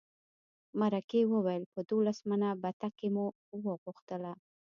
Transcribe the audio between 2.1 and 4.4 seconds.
منه بتکۍ مو وغوښتله.